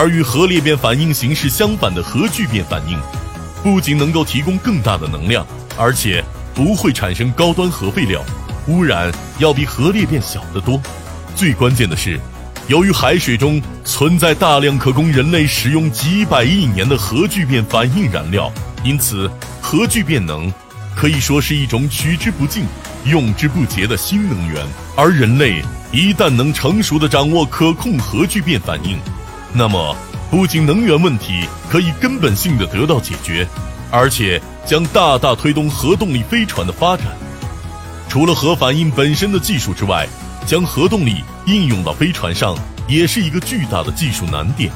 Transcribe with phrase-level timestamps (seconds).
[0.00, 2.98] 而与核裂变反应形式相反的核聚变反应，
[3.62, 8.24] 不仅能够提供更大的能量，而且不会产生高端核废料，
[8.66, 10.80] 污染要比核裂变小得多。
[11.36, 12.18] 最关键的是，
[12.66, 18.50] 由于海水中存在大量可供人类使用几百亿年的核聚变反应燃料，
[18.82, 19.30] 因此
[19.60, 20.50] 核聚变能
[20.96, 22.64] 可以说是一种取之不尽、
[23.04, 24.66] 用之不竭的新能源。
[24.96, 25.62] 而人类
[25.92, 28.98] 一旦能成熟的掌握可控核聚变反应，
[29.52, 29.96] 那么
[30.30, 33.46] 不仅能源问题可以根本性的得到解决，
[33.90, 37.06] 而且将大大推动核动力飞船的发展。
[38.08, 40.06] 除了核反应本身的技术之外，
[40.46, 42.56] 将核动力应用到飞船上，
[42.88, 44.70] 也是一个巨大的技术难点。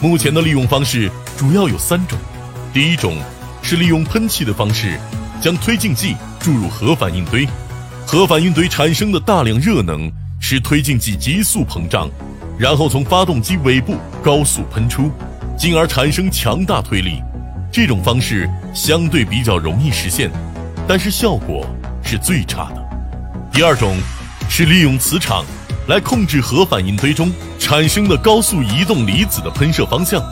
[0.00, 2.18] 目前的利用方式主要有三种：
[2.72, 3.16] 第一种
[3.62, 4.98] 是利用喷气的方式，
[5.40, 7.46] 将推进剂注入核反应堆，
[8.06, 12.10] 核反应堆产生的大量热能使推进剂急速膨胀，
[12.62, 15.10] 然后从发动机尾部高速喷出，
[15.58, 17.20] 进而产生强大推力。
[17.72, 20.30] 这种方式相对比较容易实现，
[20.86, 21.66] 但是效果
[22.04, 22.80] 是最差的。
[23.52, 23.96] 第二种。
[24.48, 25.46] 是利用磁场
[25.88, 30.22] 来控制核反应堆中产生的高速移动离子的喷射方向，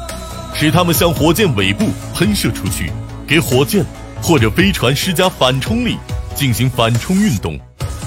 [0.53, 2.93] 使它们向火箭尾部喷射出去，
[3.27, 3.83] 给火箭
[4.21, 5.97] 或者飞船施加反冲力，
[6.35, 7.59] 进行反冲运动。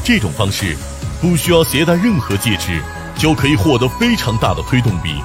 [0.04, 0.78] 这种方式
[1.20, 2.80] 不需要携带任何介质，
[3.24, 5.24] 就可以获得非常大的推动力，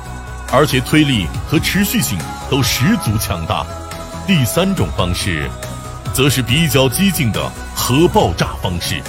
[0.53, 2.17] 而且推力和持续性
[2.49, 3.67] 都十足强大。
[4.25, 5.51] 第三种方式，
[6.15, 9.03] 则是比较激进的核爆炸方式。